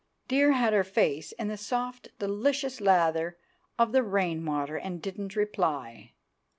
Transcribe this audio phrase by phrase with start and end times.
[0.27, 3.37] Dear had her face in the soft delicious lather
[3.77, 6.13] of the rainwater, and didn't reply.